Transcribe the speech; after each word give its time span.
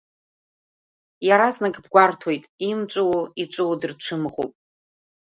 Иаразнак 1.27 1.75
бгәарҭоит, 1.83 2.43
имҵәуо 2.69 3.19
иҵәуо 3.41 3.73
дырцәымӷуп… 3.81 4.51